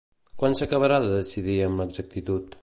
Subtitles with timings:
[0.43, 2.59] Quan s'acabarà de decidir amb exactitud?